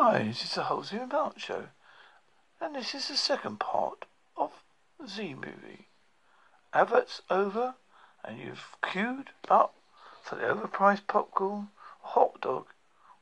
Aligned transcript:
Hi, 0.00 0.22
this 0.22 0.44
is 0.44 0.54
the 0.54 0.62
Halsey 0.62 0.96
and 0.96 1.10
Mark 1.10 1.40
show, 1.40 1.70
and 2.60 2.76
this 2.76 2.94
is 2.94 3.08
the 3.08 3.16
second 3.16 3.58
part 3.58 4.04
of 4.36 4.52
the 4.96 5.08
Z 5.08 5.34
movie. 5.34 5.88
Adverts 6.72 7.20
over, 7.28 7.74
and 8.22 8.38
you've 8.38 8.76
queued 8.80 9.30
up 9.48 9.74
for 10.22 10.36
the 10.36 10.44
overpriced 10.44 11.08
popcorn 11.08 11.70
or 12.04 12.10
hot 12.10 12.40
dog, 12.40 12.66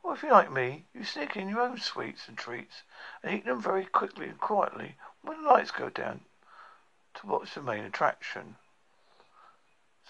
or 0.02 0.12
if 0.12 0.22
you're 0.22 0.32
like 0.32 0.52
me, 0.52 0.84
you 0.92 1.02
sneak 1.02 1.34
in 1.34 1.48
your 1.48 1.62
own 1.62 1.78
sweets 1.78 2.28
and 2.28 2.36
treats 2.36 2.82
and 3.22 3.34
eat 3.34 3.46
them 3.46 3.62
very 3.62 3.86
quickly 3.86 4.26
and 4.26 4.38
quietly 4.38 4.96
when 5.22 5.42
the 5.42 5.48
lights 5.48 5.70
go 5.70 5.88
down 5.88 6.20
to 7.14 7.26
watch 7.26 7.54
the 7.54 7.62
main 7.62 7.84
attraction. 7.84 8.56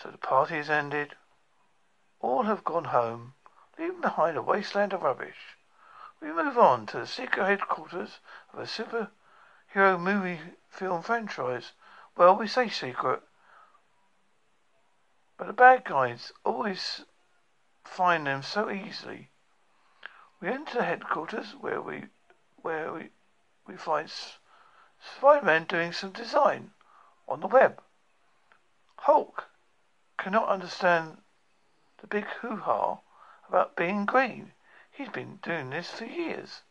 So 0.03 0.11
the 0.11 0.19
party 0.19 0.57
has 0.57 0.69
ended. 0.69 1.15
All 2.19 2.43
have 2.43 2.65
gone 2.65 2.87
home, 2.87 3.35
leaving 3.79 4.01
behind 4.01 4.37
a 4.37 4.43
wasteland 4.43 4.93
of 4.93 5.03
rubbish. 5.03 5.57
We 6.21 6.33
move 6.33 6.57
on 6.57 6.87
to 6.87 7.01
the 7.01 7.07
secret 7.07 7.45
headquarters 7.45 8.21
of 8.53 8.59
a 8.59 8.63
superhero 8.63 10.01
movie 10.01 10.41
film 10.69 11.03
franchise. 11.03 11.73
Well, 12.17 12.37
we 12.37 12.47
say 12.49 12.69
secret, 12.69 13.23
but 15.37 15.47
the 15.47 15.53
bad 15.53 15.85
guys 15.85 16.33
always 16.45 17.05
find 17.85 18.27
them 18.27 18.43
so 18.43 18.71
easily. 18.71 19.31
We 20.41 20.49
enter 20.49 20.79
the 20.79 20.85
headquarters 20.85 21.55
where 21.61 21.81
we 21.81 22.07
where 22.63 22.93
we 22.93 23.11
we 23.67 23.77
find 23.77 24.11
Spider-Man 24.99 25.65
doing 25.65 25.93
some 25.93 26.13
design 26.13 26.71
on 27.29 27.41
the 27.41 27.47
web. 27.47 27.83
Hulk 28.99 29.45
cannot 30.19 30.49
understand 30.49 31.19
the 32.01 32.07
big 32.07 32.25
hoo-ha 32.41 33.01
about 33.49 33.77
being 33.77 34.07
green. 34.07 34.53
He's 34.97 35.11
been 35.11 35.37
doing 35.43 35.69
this 35.69 35.91
for 35.91 36.07
years. 36.07 36.63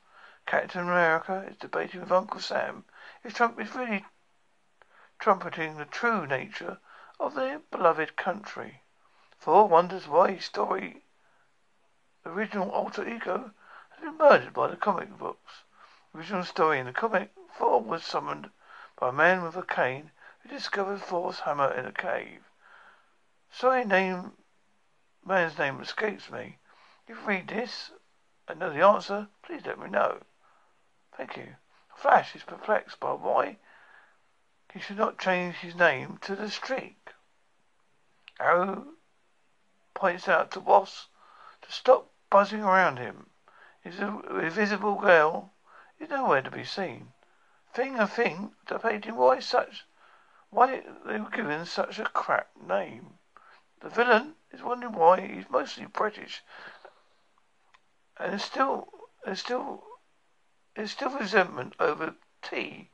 Captain 0.47 0.81
America 0.81 1.45
is 1.47 1.57
debating 1.57 2.02
with 2.02 2.11
Uncle 2.11 2.39
Sam 2.39 2.84
if 3.23 3.35
Trump 3.35 3.59
is 3.59 3.76
really 3.76 4.04
trumpeting 5.20 5.77
the 5.77 5.85
true 5.85 6.26
nature 6.26 6.79
of 7.20 7.35
their 7.35 7.59
beloved 7.59 8.15
country. 8.15 8.82
Thor 9.40 9.67
wonders 9.67 10.07
why 10.07 10.32
his 10.32 10.45
story, 10.45 11.04
original 12.26 12.71
alter 12.71 13.07
ego, 13.07 13.51
has 13.91 13.99
been 13.99 14.17
murdered 14.17 14.54
by 14.54 14.70
the 14.70 14.76
comic 14.76 15.15
books. 15.20 15.62
Original 16.15 16.43
story 16.43 16.79
in 16.79 16.87
the 16.87 16.93
comic, 16.93 17.32
Thor 17.60 17.79
was 17.79 18.04
summoned 18.04 18.49
by 18.99 19.10
a 19.10 19.12
man 19.12 19.43
with 19.43 19.55
a 19.55 19.62
cane 19.62 20.10
who 20.39 20.49
discovered 20.49 20.99
Thor's 20.99 21.41
hammer 21.41 21.71
in 21.71 21.85
a 21.85 21.91
cave. 21.91 22.43
Sorry, 23.51 23.85
name 23.85 24.32
man's 25.23 25.60
name 25.60 25.79
escapes 25.79 26.32
me. 26.32 26.57
You 27.07 27.13
read 27.13 27.49
this, 27.49 27.91
and 28.48 28.60
know 28.60 28.71
the 28.71 28.85
answer, 28.85 29.27
please 29.43 29.65
let 29.65 29.79
me 29.79 29.90
know. 29.90 30.20
Thank 31.18 31.38
you. 31.38 31.55
Flash 31.96 32.35
is 32.35 32.43
perplexed 32.43 32.99
by 32.99 33.13
why 33.13 33.57
he 34.74 34.79
should 34.79 34.98
not 34.98 35.18
change 35.18 35.55
his 35.55 35.76
name 35.76 36.18
to 36.21 36.35
the 36.35 36.49
Streak. 36.49 37.13
Arrow 38.40 38.88
points 39.93 40.27
out 40.27 40.51
to 40.51 40.60
Wasp 40.60 41.07
to 41.62 41.71
stop 41.71 42.12
buzzing 42.29 42.62
around 42.62 42.98
him. 42.98 43.29
His 43.82 43.99
invisible 43.99 44.96
girl 44.96 45.54
is 45.99 46.10
nowhere 46.10 46.41
to 46.41 46.51
be 46.51 46.66
seen. 46.66 47.13
Thing 47.73 47.98
and 47.98 48.10
Thing 48.10 48.55
debating 48.68 49.16
why 49.16 49.40
such 49.40 49.85
why 50.49 50.84
they 51.05 51.20
were 51.20 51.29
given 51.29 51.66
such 51.66 51.99
a 51.99 52.05
crap 52.05 52.49
name. 52.55 53.18
The 53.79 53.90
villain 53.90 54.35
is 54.51 54.62
wondering 54.63 54.93
why 54.93 55.21
he's 55.21 55.49
mostly 55.49 55.85
British 55.85 56.43
and 58.20 58.40
still, 58.40 58.88
there's 59.24 59.40
still, 59.40 59.84
there's 60.76 60.91
still 60.91 61.12
resentment 61.18 61.74
over 61.80 62.16
tea. 62.41 62.90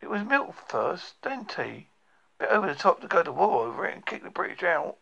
It 0.00 0.10
was 0.10 0.22
milk 0.22 0.54
first, 0.68 1.14
then 1.22 1.44
tea. 1.44 1.88
Bit 2.38 2.48
over 2.50 2.66
the 2.66 2.74
top 2.74 3.00
to 3.00 3.06
go 3.06 3.22
to 3.22 3.32
war 3.32 3.66
over 3.66 3.86
it 3.86 3.94
and 3.94 4.06
kick 4.06 4.22
the 4.22 4.30
British 4.30 4.62
out. 4.62 4.96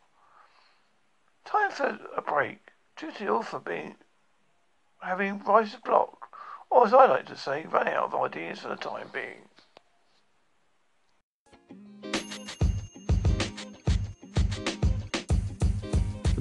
Time 1.44 1.70
for 1.70 1.98
a 2.16 2.22
break. 2.22 2.58
The 2.96 3.28
author 3.28 3.58
being 3.58 3.96
having 5.00 5.42
writer's 5.42 5.74
block, 5.76 6.36
or 6.70 6.86
as 6.86 6.94
I 6.94 7.06
like 7.06 7.26
to 7.26 7.36
say, 7.36 7.66
running 7.66 7.94
out 7.94 8.12
of 8.12 8.14
ideas 8.14 8.60
for 8.60 8.68
the 8.68 8.76
time 8.76 9.08
being. 9.12 9.48